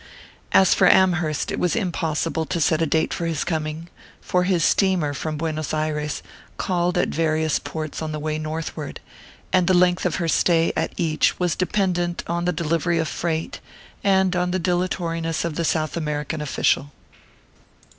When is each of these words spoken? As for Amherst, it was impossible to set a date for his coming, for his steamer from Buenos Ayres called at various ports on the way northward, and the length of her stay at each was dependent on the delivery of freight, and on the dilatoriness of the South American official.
As 0.51 0.73
for 0.73 0.87
Amherst, 0.89 1.51
it 1.51 1.59
was 1.59 1.75
impossible 1.75 2.43
to 2.47 2.59
set 2.59 2.81
a 2.81 2.87
date 2.87 3.13
for 3.13 3.27
his 3.27 3.43
coming, 3.43 3.87
for 4.19 4.45
his 4.45 4.65
steamer 4.65 5.13
from 5.13 5.37
Buenos 5.37 5.75
Ayres 5.75 6.23
called 6.57 6.97
at 6.97 7.09
various 7.09 7.59
ports 7.59 8.01
on 8.01 8.11
the 8.11 8.17
way 8.17 8.39
northward, 8.39 8.99
and 9.53 9.67
the 9.67 9.75
length 9.75 10.03
of 10.07 10.15
her 10.15 10.27
stay 10.27 10.73
at 10.75 10.91
each 10.97 11.37
was 11.39 11.55
dependent 11.55 12.23
on 12.25 12.45
the 12.45 12.51
delivery 12.51 12.97
of 12.97 13.07
freight, 13.07 13.59
and 14.03 14.35
on 14.35 14.49
the 14.49 14.57
dilatoriness 14.57 15.45
of 15.45 15.53
the 15.53 15.63
South 15.63 15.95
American 15.95 16.41
official. 16.41 16.91